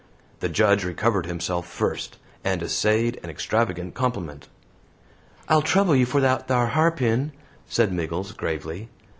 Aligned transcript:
The 0.39 0.49
Judge 0.49 0.83
recovered 0.83 1.27
himself 1.27 1.67
first, 1.67 2.17
and 2.43 2.63
essayed 2.63 3.19
an 3.21 3.29
extravagant 3.29 3.93
compliment. 3.93 4.47
"I'll 5.47 5.61
trouble 5.61 5.95
you 5.95 6.07
for 6.07 6.19
that 6.21 6.47
thar 6.47 6.65
harpin," 6.69 7.33
said 7.67 7.93
Miggles, 7.93 8.31
gravely. 8.31 8.89